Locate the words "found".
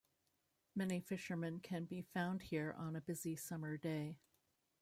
2.01-2.41